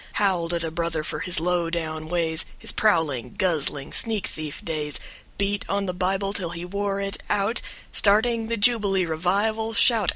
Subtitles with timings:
[0.13, 4.99] Howled at a brother for his low down ways, His prowling, guzzling, sneak thief days.
[5.37, 10.09] Beat on the Bible till he wore it out Starting the jubilee revival shout.